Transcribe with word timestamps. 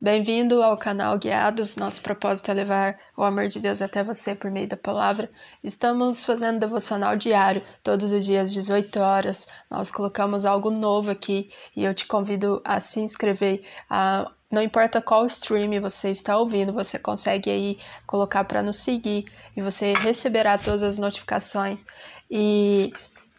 Bem-vindo 0.00 0.62
ao 0.62 0.78
canal 0.78 1.18
Guiados. 1.18 1.74
Nosso 1.74 2.00
propósito 2.00 2.48
é 2.52 2.54
levar 2.54 2.96
o 3.16 3.24
amor 3.24 3.48
de 3.48 3.58
Deus 3.58 3.82
até 3.82 4.00
você 4.00 4.32
por 4.32 4.48
meio 4.48 4.68
da 4.68 4.76
palavra. 4.76 5.28
Estamos 5.62 6.24
fazendo 6.24 6.60
devocional 6.60 7.16
diário, 7.16 7.64
todos 7.82 8.12
os 8.12 8.24
dias, 8.24 8.52
18 8.52 9.00
horas. 9.00 9.48
Nós 9.68 9.90
colocamos 9.90 10.44
algo 10.44 10.70
novo 10.70 11.10
aqui 11.10 11.50
e 11.74 11.82
eu 11.82 11.92
te 11.92 12.06
convido 12.06 12.62
a 12.64 12.78
se 12.78 13.00
inscrever. 13.00 13.64
A 13.90 14.30
não 14.48 14.62
importa 14.62 15.02
qual 15.02 15.26
stream 15.26 15.80
você 15.80 16.10
está 16.10 16.38
ouvindo, 16.38 16.72
você 16.72 16.96
consegue 16.96 17.50
aí 17.50 17.76
colocar 18.06 18.44
para 18.44 18.62
nos 18.62 18.76
seguir 18.76 19.24
e 19.56 19.60
você 19.60 19.94
receberá 19.94 20.56
todas 20.56 20.84
as 20.84 20.96
notificações. 20.96 21.84
E 22.30 22.92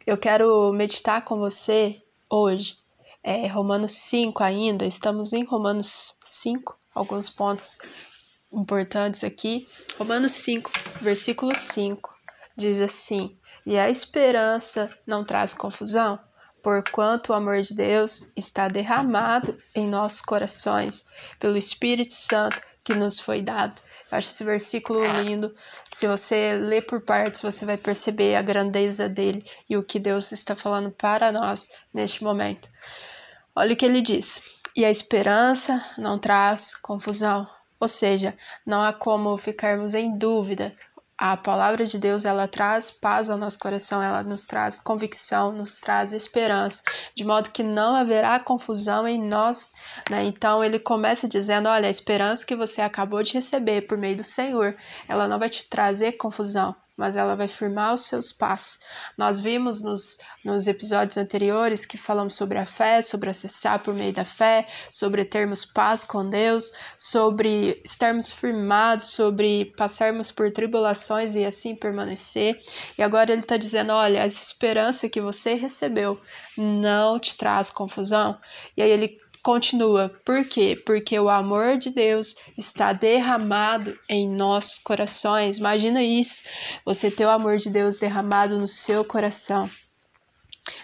eu 0.05 0.17
quero 0.17 0.73
meditar 0.73 1.23
com 1.23 1.37
você 1.37 2.01
hoje 2.29 2.78
é, 3.23 3.47
Romanos 3.47 3.99
5 4.01 4.43
ainda, 4.43 4.85
estamos 4.85 5.33
em 5.33 5.43
Romanos 5.43 6.15
5, 6.23 6.79
alguns 6.93 7.29
pontos 7.29 7.79
importantes 8.51 9.23
aqui. 9.23 9.67
Romanos 9.97 10.33
5, 10.33 10.71
versículo 11.01 11.55
5, 11.55 12.13
diz 12.55 12.79
assim: 12.79 13.37
E 13.65 13.77
a 13.77 13.89
esperança 13.89 14.89
não 15.05 15.23
traz 15.23 15.53
confusão, 15.53 16.19
porquanto 16.63 17.31
o 17.31 17.35
amor 17.35 17.61
de 17.61 17.73
Deus 17.73 18.31
está 18.35 18.67
derramado 18.67 19.57
em 19.75 19.87
nossos 19.87 20.21
corações 20.21 21.05
pelo 21.39 21.57
Espírito 21.57 22.13
Santo 22.13 22.61
que 22.83 22.95
nos 22.95 23.19
foi 23.19 23.41
dado. 23.41 23.81
Eu 24.11 24.17
acho 24.17 24.29
esse 24.29 24.43
versículo 24.43 25.05
lindo. 25.21 25.53
Se 25.87 26.07
você 26.07 26.55
ler 26.55 26.81
por 26.81 27.01
partes, 27.01 27.41
você 27.41 27.63
vai 27.63 27.77
perceber 27.77 28.35
a 28.35 28.41
grandeza 28.41 29.07
dele 29.07 29.43
e 29.69 29.77
o 29.77 29.83
que 29.83 29.99
Deus 29.99 30.31
está 30.31 30.55
falando 30.55 30.89
para 30.89 31.31
nós 31.31 31.69
neste 31.93 32.23
momento. 32.23 32.67
Olha 33.55 33.73
o 33.73 33.75
que 33.75 33.85
ele 33.85 34.01
diz: 34.01 34.41
E 34.75 34.85
a 34.85 34.91
esperança 34.91 35.83
não 35.97 36.17
traz 36.17 36.75
confusão. 36.75 37.47
Ou 37.79 37.87
seja, 37.87 38.35
não 38.65 38.81
há 38.81 38.91
como 38.91 39.37
ficarmos 39.37 39.93
em 39.93 40.17
dúvida. 40.17 40.75
A 41.17 41.35
palavra 41.35 41.85
de 41.85 41.99
Deus, 41.99 42.23
ela 42.23 42.47
traz 42.47 42.89
paz 42.89 43.29
ao 43.29 43.37
nosso 43.37 43.59
coração, 43.59 44.01
ela 44.01 44.23
nos 44.23 44.45
traz 44.45 44.77
convicção, 44.77 45.51
nos 45.51 45.81
traz 45.81 46.13
esperança, 46.13 46.81
de 47.13 47.25
modo 47.25 47.49
que 47.49 47.61
não 47.61 47.93
haverá 47.93 48.39
confusão 48.39 49.05
em 49.05 49.21
nós, 49.21 49.73
né? 50.09 50.23
Então 50.23 50.63
ele 50.63 50.79
começa 50.79 51.27
dizendo: 51.27 51.67
"Olha, 51.67 51.87
a 51.87 51.91
esperança 51.91 52.45
que 52.45 52.55
você 52.55 52.81
acabou 52.81 53.21
de 53.21 53.33
receber 53.33 53.81
por 53.81 53.97
meio 53.97 54.15
do 54.15 54.23
Senhor, 54.23 54.77
ela 55.09 55.27
não 55.27 55.37
vai 55.37 55.49
te 55.49 55.67
trazer 55.69 56.13
confusão, 56.13 56.73
mas 56.99 57.15
ela 57.15 57.33
vai 57.33 57.47
firmar 57.47 57.95
os 57.95 58.05
seus 58.05 58.33
passos. 58.33 58.77
Nós 59.17 59.39
vimos 59.39 59.81
nos, 59.81 60.17
nos 60.43 60.67
episódios 60.67 61.17
anteriores 61.17 61.85
que 61.85 61.97
falamos 61.97 62.33
sobre 62.33 62.59
a 62.59 62.65
fé, 62.65 63.01
sobre 63.01 63.29
acessar 63.29 63.81
por 63.81 63.93
meio 63.93 64.11
da 64.11 64.25
fé, 64.25 64.67
sobre 64.91 65.23
termos 65.23 65.63
paz 65.63 66.03
com 66.03 66.29
Deus, 66.29 66.73
sobre 66.97 67.81
estarmos 67.85 68.33
firmados, 68.33 69.13
sobre 69.13 69.73
passarmos 69.77 70.29
por 70.29 70.51
tribulações 70.51 71.35
e 71.35 71.45
assim 71.45 71.73
permanecer. 71.73 72.59
E 72.97 73.01
agora 73.01 73.31
ele 73.31 73.43
está 73.43 73.55
dizendo: 73.55 73.93
olha, 73.93 74.19
essa 74.19 74.43
esperança 74.43 75.07
que 75.07 75.21
você 75.21 75.53
recebeu 75.53 76.19
não 76.57 77.17
te 77.17 77.37
traz 77.37 77.69
confusão. 77.69 78.37
E 78.75 78.81
aí 78.81 78.91
ele 78.91 79.17
Continua, 79.41 80.09
por 80.25 80.43
quê? 80.45 80.81
Porque 80.85 81.17
o 81.17 81.29
amor 81.29 81.77
de 81.77 81.91
Deus 81.91 82.35
está 82.57 82.91
derramado 82.91 83.97
em 84.09 84.27
nossos 84.27 84.79
corações. 84.79 85.57
Imagina 85.57 86.03
isso, 86.03 86.43
você 86.83 87.09
ter 87.09 87.25
o 87.25 87.29
amor 87.29 87.57
de 87.57 87.69
Deus 87.69 87.95
derramado 87.95 88.59
no 88.59 88.67
seu 88.67 89.05
coração. 89.05 89.69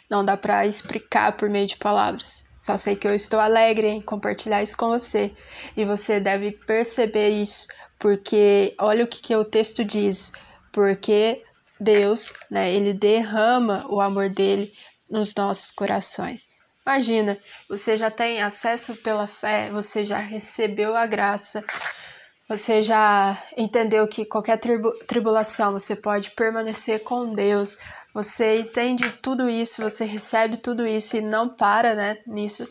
Não 0.09 0.23
dá 0.23 0.37
para 0.37 0.65
explicar 0.65 1.33
por 1.33 1.49
meio 1.49 1.67
de 1.67 1.75
palavras. 1.75 2.45
Só 2.57 2.77
sei 2.77 2.95
que 2.95 3.07
eu 3.07 3.13
estou 3.13 3.39
alegre 3.39 3.87
em 3.87 4.01
compartilhar 4.01 4.63
isso 4.63 4.77
com 4.77 4.87
você. 4.87 5.33
E 5.75 5.83
você 5.83 6.19
deve 6.19 6.51
perceber 6.51 7.29
isso, 7.29 7.67
porque 7.99 8.73
olha 8.79 9.03
o 9.03 9.07
que, 9.07 9.21
que 9.21 9.35
o 9.35 9.43
texto 9.43 9.83
diz. 9.83 10.31
Porque 10.71 11.43
Deus, 11.79 12.33
né, 12.49 12.73
ele 12.73 12.93
derrama 12.93 13.85
o 13.89 13.99
amor 13.99 14.29
dele 14.29 14.71
nos 15.09 15.35
nossos 15.35 15.69
corações. 15.71 16.47
Imagina, 16.85 17.37
você 17.67 17.97
já 17.97 18.11
tem 18.11 18.41
acesso 18.41 18.95
pela 18.97 19.25
fé, 19.25 19.69
você 19.71 20.05
já 20.05 20.19
recebeu 20.19 20.95
a 20.95 21.05
graça, 21.07 21.63
você 22.47 22.81
já 22.81 23.41
entendeu 23.57 24.07
que 24.07 24.23
qualquer 24.23 24.57
tribu 24.57 24.91
tribulação 25.07 25.71
você 25.71 25.95
pode 25.95 26.29
permanecer 26.31 27.03
com 27.03 27.33
Deus, 27.33 27.77
você 28.13 28.59
entende 28.59 29.09
tudo 29.21 29.49
isso, 29.49 29.81
você 29.81 30.05
recebe 30.05 30.57
tudo 30.57 30.85
isso 30.85 31.17
e 31.17 31.21
não 31.21 31.49
para, 31.49 31.95
né, 31.95 32.17
nisso. 32.27 32.67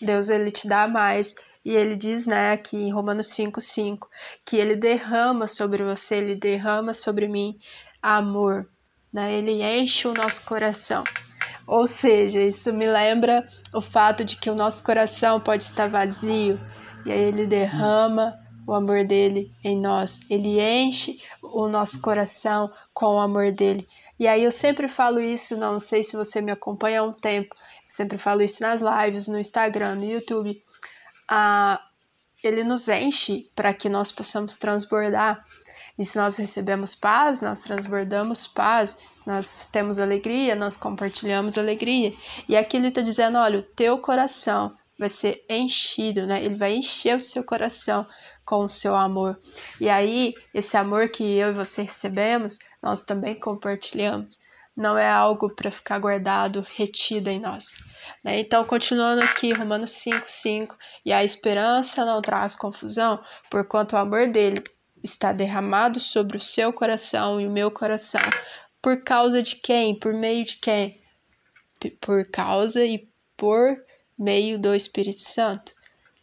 Deus 0.00 0.28
ele 0.28 0.50
te 0.50 0.68
dá 0.68 0.86
mais. 0.86 1.34
E 1.64 1.72
ele 1.74 1.96
diz, 1.96 2.28
né, 2.28 2.52
aqui 2.52 2.76
em 2.76 2.92
Romanos 2.92 3.26
5:5, 3.26 4.08
que 4.44 4.56
ele 4.56 4.76
derrama 4.76 5.48
sobre 5.48 5.82
você, 5.82 6.16
ele 6.16 6.36
derrama 6.36 6.94
sobre 6.94 7.26
mim 7.26 7.58
amor, 8.00 8.68
né? 9.12 9.32
Ele 9.34 9.62
enche 9.62 10.06
o 10.06 10.14
nosso 10.14 10.42
coração. 10.42 11.02
Ou 11.66 11.86
seja, 11.86 12.40
isso 12.40 12.72
me 12.72 12.86
lembra 12.86 13.46
o 13.74 13.80
fato 13.80 14.24
de 14.24 14.36
que 14.36 14.48
o 14.48 14.54
nosso 14.54 14.82
coração 14.82 15.40
pode 15.40 15.64
estar 15.64 15.88
vazio 15.88 16.60
e 17.04 17.12
aí 17.12 17.20
ele 17.20 17.46
derrama 17.46 18.38
o 18.66 18.74
amor 18.74 19.04
dele 19.04 19.52
em 19.62 19.78
nós. 19.78 20.20
Ele 20.28 20.60
enche 20.60 21.20
o 21.40 21.68
nosso 21.68 22.00
coração 22.00 22.70
com 22.92 23.14
o 23.14 23.20
amor 23.20 23.52
dele. 23.52 23.86
E 24.18 24.26
aí 24.26 24.42
eu 24.42 24.50
sempre 24.50 24.88
falo 24.88 25.20
isso, 25.20 25.56
não 25.56 25.78
sei 25.78 26.02
se 26.02 26.16
você 26.16 26.40
me 26.40 26.50
acompanha 26.50 27.00
há 27.00 27.02
um 27.04 27.12
tempo, 27.12 27.54
eu 27.54 27.90
sempre 27.90 28.18
falo 28.18 28.42
isso 28.42 28.62
nas 28.62 28.82
lives, 28.82 29.28
no 29.28 29.38
Instagram, 29.38 29.96
no 29.96 30.04
YouTube. 30.04 30.60
Ah, 31.28 31.80
ele 32.42 32.64
nos 32.64 32.88
enche 32.88 33.50
para 33.54 33.72
que 33.72 33.88
nós 33.88 34.10
possamos 34.10 34.56
transbordar. 34.56 35.44
E 35.98 36.04
se 36.04 36.18
nós 36.18 36.36
recebemos 36.36 36.94
paz, 36.94 37.40
nós 37.40 37.62
transbordamos 37.62 38.46
paz. 38.46 38.98
Se 39.16 39.26
nós 39.26 39.66
temos 39.66 39.98
alegria, 39.98 40.54
nós 40.54 40.76
compartilhamos 40.76 41.56
alegria. 41.56 42.12
E 42.48 42.56
aqui 42.56 42.76
ele 42.76 42.88
está 42.88 43.00
dizendo: 43.00 43.38
olha, 43.38 43.60
o 43.60 43.62
teu 43.62 43.98
coração 43.98 44.76
vai 44.98 45.08
ser 45.08 45.44
enchido, 45.48 46.26
né? 46.26 46.44
Ele 46.44 46.56
vai 46.56 46.74
encher 46.74 47.16
o 47.16 47.20
seu 47.20 47.42
coração 47.42 48.06
com 48.44 48.64
o 48.64 48.68
seu 48.68 48.94
amor. 48.94 49.38
E 49.80 49.88
aí, 49.88 50.34
esse 50.54 50.76
amor 50.76 51.08
que 51.08 51.24
eu 51.24 51.50
e 51.50 51.54
você 51.54 51.82
recebemos, 51.82 52.58
nós 52.82 53.04
também 53.04 53.34
compartilhamos. 53.34 54.38
Não 54.76 54.96
é 54.96 55.10
algo 55.10 55.48
para 55.48 55.70
ficar 55.70 55.98
guardado, 55.98 56.64
retido 56.76 57.30
em 57.30 57.40
nós. 57.40 57.74
Né? 58.22 58.40
Então, 58.40 58.62
continuando 58.64 59.24
aqui, 59.24 59.52
Romanos 59.52 59.92
5, 59.92 60.24
5. 60.26 60.76
E 61.02 61.14
a 61.14 61.24
esperança 61.24 62.04
não 62.04 62.20
traz 62.20 62.54
confusão, 62.54 63.18
porquanto 63.50 63.94
o 63.94 63.98
amor 63.98 64.28
dele 64.28 64.62
está 65.02 65.32
derramado 65.32 66.00
sobre 66.00 66.36
o 66.36 66.40
seu 66.40 66.72
coração 66.72 67.40
e 67.40 67.46
o 67.46 67.50
meu 67.50 67.70
coração. 67.70 68.20
Por 68.80 69.02
causa 69.02 69.42
de 69.42 69.56
quem? 69.56 69.98
Por 69.98 70.12
meio 70.12 70.44
de 70.44 70.56
quem? 70.56 71.00
Por 72.00 72.24
causa 72.30 72.84
e 72.84 73.08
por 73.36 73.76
meio 74.18 74.58
do 74.58 74.74
Espírito 74.74 75.20
Santo, 75.20 75.74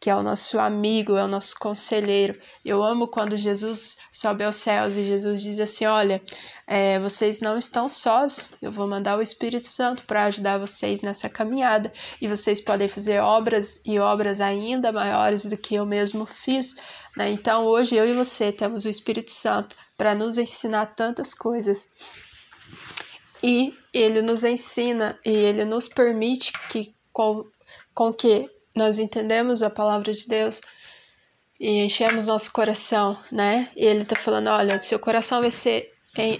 que 0.03 0.09
é 0.09 0.15
o 0.17 0.21
nosso 0.21 0.59
amigo, 0.59 1.15
é 1.15 1.23
o 1.23 1.29
nosso 1.29 1.55
conselheiro. 1.57 2.37
Eu 2.65 2.83
amo 2.83 3.07
quando 3.07 3.37
Jesus 3.37 3.95
sobe 4.11 4.43
aos 4.43 4.57
céus 4.57 4.97
e 4.97 5.05
Jesus 5.05 5.41
diz 5.41 5.61
assim: 5.61 5.85
Olha, 5.85 6.21
é, 6.67 6.99
vocês 6.99 7.39
não 7.39 7.57
estão 7.57 7.87
sós, 7.87 8.53
eu 8.61 8.69
vou 8.69 8.85
mandar 8.85 9.17
o 9.17 9.21
Espírito 9.21 9.65
Santo 9.65 10.03
para 10.03 10.25
ajudar 10.25 10.57
vocês 10.57 11.01
nessa 11.01 11.29
caminhada 11.29 11.89
e 12.21 12.27
vocês 12.27 12.59
podem 12.59 12.89
fazer 12.89 13.21
obras 13.21 13.81
e 13.85 13.97
obras 13.97 14.41
ainda 14.41 14.91
maiores 14.91 15.45
do 15.45 15.55
que 15.55 15.75
eu 15.75 15.85
mesmo 15.85 16.25
fiz. 16.25 16.75
Né? 17.15 17.31
Então, 17.31 17.65
hoje 17.65 17.95
eu 17.95 18.05
e 18.05 18.11
você 18.11 18.51
temos 18.51 18.83
o 18.83 18.89
Espírito 18.89 19.31
Santo 19.31 19.73
para 19.97 20.13
nos 20.13 20.37
ensinar 20.37 20.87
tantas 20.87 21.33
coisas. 21.33 21.87
E 23.41 23.73
ele 23.93 24.21
nos 24.21 24.43
ensina 24.43 25.17
e 25.25 25.31
ele 25.31 25.63
nos 25.63 25.87
permite 25.87 26.51
que 26.67 26.93
com, 27.13 27.45
com 27.93 28.11
que 28.11 28.51
nós 28.75 28.97
entendemos 28.99 29.61
a 29.61 29.69
palavra 29.69 30.11
de 30.11 30.27
Deus 30.27 30.61
e 31.59 31.81
enchemos 31.81 32.25
nosso 32.25 32.51
coração, 32.51 33.17
né? 33.31 33.69
E 33.75 33.85
ele 33.85 34.01
está 34.01 34.15
falando, 34.15 34.47
olha, 34.47 34.77
seu 34.79 34.99
coração 34.99 35.41
vai 35.41 35.51
ser, 35.51 35.91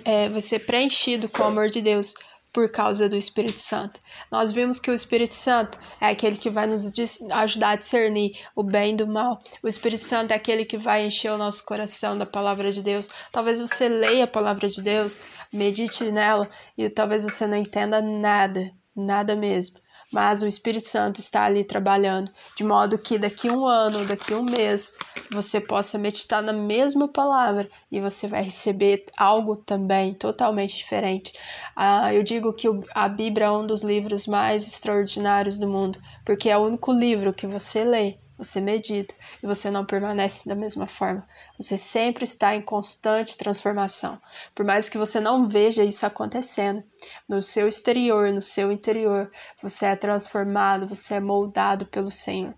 é, 0.04 0.28
vai 0.28 0.42
ser 0.42 0.60
preenchido 0.60 1.30
com 1.30 1.44
o 1.44 1.48
amor 1.48 1.69
de 1.69 1.81
Deus 1.81 2.16
por 2.52 2.69
causa 2.69 3.10
do 3.10 3.16
Espírito 3.16 3.60
Santo. 3.60 4.00
Nós 4.31 4.52
vimos 4.52 4.78
que 4.78 4.92
o 4.92 4.94
Espírito 4.94 5.34
Santo 5.34 5.80
é 6.00 6.07
aquele 6.07 6.38
que 6.38 6.52
vai 6.52 6.68
nos 6.68 6.92
ajudar 7.31 7.69
a 7.69 7.75
discernir 7.75 8.38
o 8.56 8.62
bem 8.62 8.96
do 8.96 9.07
mal. 9.07 9.42
O 9.63 9.68
Espírito 9.68 10.04
Santo 10.04 10.31
é 10.31 10.36
aquele 10.36 10.63
que 10.63 10.78
vai 10.78 11.06
encher 11.06 11.31
o 11.31 11.38
nosso 11.38 11.66
coração 11.66 12.16
da 12.16 12.28
palavra 12.28 12.72
de 12.72 12.84
Deus. 12.84 13.10
Talvez 13.31 13.60
você 13.60 13.88
leia 13.90 14.25
a 14.25 14.28
palavra 14.28 14.68
de 14.68 14.84
Deus, 14.84 15.19
medite 15.52 16.12
nela 16.12 16.48
e 16.78 16.90
talvez 16.90 17.24
você 17.24 17.48
não 17.48 17.57
entenda 17.57 18.02
nada, 18.02 18.72
nada 18.96 19.36
mesmo 19.36 19.82
mas 20.13 20.44
o 20.44 20.48
Espírito 20.48 20.88
Santo 20.88 21.19
está 21.19 21.44
ali 21.44 21.63
trabalhando, 21.63 22.31
de 22.56 22.63
modo 22.63 22.98
que 23.00 23.18
daqui 23.18 23.50
um 23.50 23.65
ano, 23.65 24.06
daqui 24.06 24.33
um 24.33 24.44
mês, 24.44 24.94
você 25.31 25.60
possa 25.60 25.98
meditar 25.98 26.42
na 26.44 26.54
mesma 26.54 27.07
palavra 27.07 27.68
e 27.92 28.00
você 28.00 28.27
vai 28.27 28.44
receber 28.44 29.06
algo 29.18 29.56
também 29.56 30.13
totalmente 30.13 30.77
diferente. 30.77 31.33
Ah, 31.75 32.13
eu 32.13 32.21
digo 32.21 32.54
que 32.54 32.68
a 32.94 33.10
Bíblia 33.10 33.48
é 33.48 33.51
um 33.51 33.65
dos 33.65 33.81
livros 33.83 34.27
mais 34.27 34.68
extraordinários 34.68 35.57
do 35.57 35.68
mundo, 35.68 36.00
porque 36.24 36.50
é 36.50 36.57
o 36.57 36.62
único 36.62 36.92
livro 36.92 37.33
que 37.33 37.48
você 37.48 37.83
lê 37.83 38.16
você 38.38 38.59
medita 38.59 39.13
e 39.41 39.47
você 39.47 39.69
não 39.69 39.85
permanece 39.85 40.47
da 40.47 40.56
mesma 40.56 40.88
forma. 40.88 41.27
Você 41.57 41.77
sempre 41.77 42.24
está 42.24 42.56
em 42.56 42.62
constante 42.62 43.38
transformação. 43.38 44.19
Por 44.56 44.65
mais 44.65 44.89
que 44.89 44.97
você 44.97 45.19
não 45.19 45.45
veja 45.45 45.83
isso 45.83 46.06
acontecendo, 46.06 46.83
no 47.27 47.41
seu 47.41 47.68
exterior, 47.68 48.31
no 48.31 48.41
seu 48.41 48.71
interior, 48.71 49.31
você 49.62 49.85
é 49.85 49.95
transformado, 49.95 50.88
você 50.88 51.15
é 51.15 51.19
moldado 51.19 51.85
pelo 51.85 52.12
Senhor. 52.12 52.53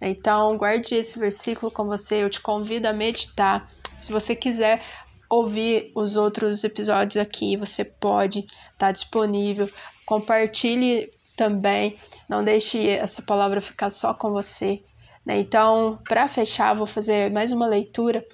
Então, 0.00 0.56
guarde 0.56 0.94
esse 0.94 1.18
versículo 1.18 1.70
com 1.70 1.84
você. 1.84 2.22
Eu 2.22 2.30
te 2.30 2.40
convido 2.40 2.88
a 2.88 2.92
meditar. 2.92 3.70
Se 3.98 4.10
você 4.10 4.34
quiser 4.34 4.82
ouvir 5.28 5.92
os 5.94 6.16
outros 6.16 6.64
episódios 6.64 7.16
aqui, 7.16 7.56
você 7.56 7.84
pode, 7.84 8.46
está 8.72 8.90
disponível. 8.90 9.70
Compartilhe 10.04 11.10
também, 11.36 11.96
não 12.28 12.42
deixe 12.42 12.88
essa 12.88 13.22
palavra 13.22 13.60
ficar 13.60 13.88
só 13.90 14.12
com 14.12 14.30
você. 14.30 14.82
Né? 15.30 15.38
Então, 15.38 15.96
para 16.08 16.26
fechar, 16.26 16.74
vou 16.74 16.86
fazer 16.86 17.30
mais 17.30 17.52
uma 17.52 17.66
leitura 17.66 18.26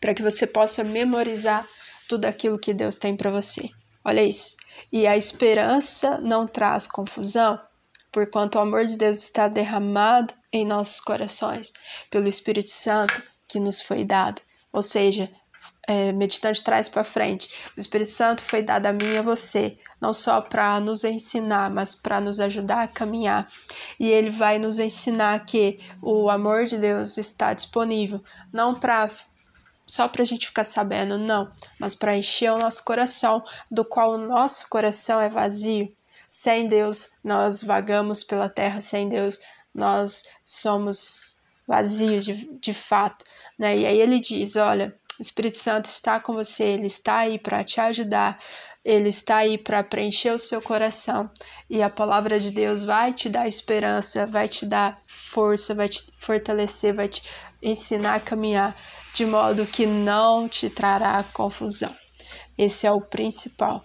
para 0.00 0.12
que 0.12 0.22
você 0.22 0.48
possa 0.48 0.82
memorizar 0.82 1.64
tudo 2.08 2.24
aquilo 2.24 2.58
que 2.58 2.74
Deus 2.74 2.98
tem 2.98 3.16
para 3.16 3.30
você. 3.30 3.70
Olha 4.04 4.20
isso. 4.20 4.56
E 4.90 5.06
a 5.06 5.16
esperança 5.16 6.18
não 6.18 6.44
traz 6.44 6.88
confusão, 6.88 7.56
porquanto 8.10 8.58
o 8.58 8.60
amor 8.60 8.84
de 8.84 8.98
Deus 8.98 9.18
está 9.18 9.46
derramado 9.46 10.34
em 10.52 10.66
nossos 10.66 10.98
corações 10.98 11.72
pelo 12.10 12.26
Espírito 12.26 12.70
Santo 12.70 13.22
que 13.48 13.60
nos 13.60 13.80
foi 13.80 14.04
dado. 14.04 14.42
Ou 14.72 14.82
seja, 14.82 15.30
é, 15.86 16.12
meditante 16.12 16.62
traz 16.62 16.88
para 16.88 17.04
frente. 17.04 17.48
O 17.76 17.80
Espírito 17.80 18.10
Santo 18.10 18.42
foi 18.42 18.62
dado 18.62 18.86
a 18.86 18.92
mim 18.92 19.14
e 19.14 19.18
a 19.18 19.22
você, 19.22 19.78
não 20.00 20.12
só 20.12 20.40
para 20.40 20.80
nos 20.80 21.04
ensinar, 21.04 21.70
mas 21.70 21.94
para 21.94 22.20
nos 22.20 22.40
ajudar 22.40 22.82
a 22.82 22.88
caminhar. 22.88 23.48
E 23.98 24.08
ele 24.08 24.30
vai 24.30 24.58
nos 24.58 24.78
ensinar 24.78 25.44
que 25.44 25.80
o 26.00 26.30
amor 26.30 26.64
de 26.64 26.78
Deus 26.78 27.18
está 27.18 27.52
disponível, 27.52 28.22
não 28.52 28.74
para 28.74 29.10
só 29.84 30.08
para 30.08 30.22
a 30.22 30.24
gente 30.24 30.46
ficar 30.46 30.64
sabendo, 30.64 31.18
não, 31.18 31.50
mas 31.78 31.94
para 31.94 32.16
encher 32.16 32.52
o 32.52 32.58
nosso 32.58 32.84
coração, 32.84 33.44
do 33.70 33.84
qual 33.84 34.12
o 34.12 34.18
nosso 34.18 34.68
coração 34.68 35.20
é 35.20 35.28
vazio. 35.28 35.92
Sem 36.26 36.66
Deus, 36.66 37.10
nós 37.22 37.62
vagamos 37.62 38.22
pela 38.22 38.48
terra, 38.48 38.80
sem 38.80 39.08
Deus, 39.08 39.38
nós 39.74 40.24
somos 40.46 41.36
vazios 41.66 42.24
de, 42.24 42.58
de 42.58 42.72
fato. 42.72 43.24
Né? 43.58 43.78
E 43.78 43.86
aí 43.86 44.00
ele 44.00 44.20
diz: 44.20 44.56
olha 44.56 44.96
o 45.22 45.24
Espírito 45.24 45.56
Santo 45.56 45.88
está 45.88 46.18
com 46.18 46.32
você, 46.32 46.64
ele 46.64 46.88
está 46.88 47.18
aí 47.18 47.38
para 47.38 47.62
te 47.62 47.80
ajudar, 47.80 48.40
ele 48.84 49.08
está 49.08 49.36
aí 49.36 49.56
para 49.56 49.84
preencher 49.84 50.32
o 50.32 50.38
seu 50.38 50.60
coração. 50.60 51.30
E 51.70 51.80
a 51.80 51.88
palavra 51.88 52.40
de 52.40 52.50
Deus 52.50 52.82
vai 52.82 53.12
te 53.12 53.28
dar 53.28 53.46
esperança, 53.46 54.26
vai 54.26 54.48
te 54.48 54.66
dar 54.66 55.00
força, 55.06 55.76
vai 55.76 55.88
te 55.88 56.04
fortalecer, 56.18 56.92
vai 56.92 57.06
te 57.06 57.22
ensinar 57.62 58.16
a 58.16 58.20
caminhar 58.20 58.76
de 59.14 59.24
modo 59.24 59.64
que 59.64 59.86
não 59.86 60.48
te 60.48 60.68
trará 60.68 61.24
confusão. 61.32 61.94
Esse 62.58 62.84
é 62.84 62.90
o 62.90 63.00
principal. 63.00 63.84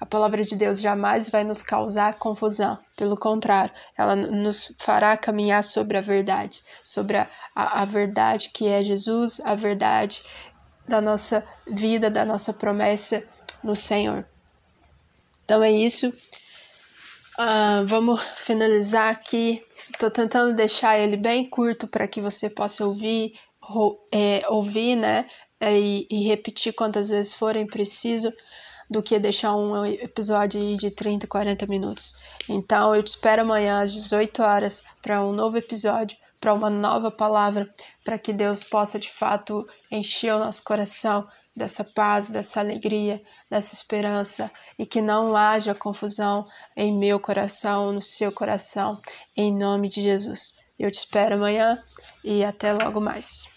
A 0.00 0.06
palavra 0.06 0.42
de 0.42 0.54
Deus 0.54 0.80
jamais 0.80 1.28
vai 1.28 1.42
nos 1.42 1.60
causar 1.60 2.14
confusão, 2.14 2.78
pelo 2.96 3.16
contrário, 3.16 3.72
ela 3.96 4.14
nos 4.14 4.76
fará 4.78 5.16
caminhar 5.16 5.64
sobre 5.64 5.98
a 5.98 6.00
verdade, 6.00 6.62
sobre 6.84 7.16
a, 7.16 7.28
a, 7.54 7.82
a 7.82 7.84
verdade 7.84 8.50
que 8.50 8.68
é 8.68 8.80
Jesus, 8.80 9.40
a 9.44 9.56
verdade 9.56 10.22
da 10.88 11.00
nossa 11.00 11.44
vida, 11.66 12.10
da 12.10 12.24
nossa 12.24 12.52
promessa 12.52 13.22
no 13.62 13.76
Senhor. 13.76 14.24
Então 15.44 15.62
é 15.62 15.70
isso. 15.70 16.08
Uh, 17.38 17.86
vamos 17.86 18.20
finalizar 18.36 19.12
aqui. 19.12 19.62
Estou 19.92 20.10
tentando 20.10 20.54
deixar 20.54 20.98
ele 20.98 21.16
bem 21.16 21.48
curto 21.48 21.86
para 21.86 22.06
que 22.06 22.20
você 22.20 22.50
possa 22.50 22.84
ouvir, 22.84 23.32
é, 24.12 24.42
ouvir, 24.48 24.96
né? 24.96 25.26
E, 25.60 26.06
e, 26.08 26.22
repetir 26.28 26.72
quantas 26.72 27.08
vezes 27.08 27.34
forem 27.34 27.66
preciso, 27.66 28.32
do 28.88 29.02
que 29.02 29.18
deixar 29.18 29.56
um 29.56 29.84
episódio 29.84 30.76
de 30.76 30.90
30, 30.90 31.26
40 31.26 31.66
minutos. 31.66 32.14
Então 32.48 32.94
eu 32.94 33.02
te 33.02 33.08
espero 33.08 33.42
amanhã 33.42 33.82
às 33.82 33.92
18 33.92 34.40
horas 34.42 34.84
para 35.02 35.24
um 35.24 35.32
novo 35.32 35.56
episódio 35.58 36.16
para 36.40 36.54
uma 36.54 36.70
nova 36.70 37.10
palavra, 37.10 37.68
para 38.04 38.18
que 38.18 38.32
Deus 38.32 38.62
possa 38.62 38.98
de 38.98 39.10
fato 39.10 39.66
encher 39.90 40.34
o 40.34 40.38
nosso 40.38 40.62
coração 40.62 41.26
dessa 41.56 41.82
paz, 41.82 42.30
dessa 42.30 42.60
alegria, 42.60 43.20
dessa 43.50 43.74
esperança 43.74 44.50
e 44.78 44.86
que 44.86 45.00
não 45.00 45.34
haja 45.36 45.74
confusão 45.74 46.46
em 46.76 46.96
meu 46.96 47.18
coração, 47.18 47.92
no 47.92 48.02
seu 48.02 48.30
coração, 48.30 49.00
em 49.36 49.52
nome 49.52 49.88
de 49.88 50.02
Jesus. 50.02 50.54
Eu 50.78 50.90
te 50.90 50.98
espero 50.98 51.34
amanhã 51.34 51.82
e 52.22 52.44
até 52.44 52.72
logo 52.72 53.00
mais. 53.00 53.48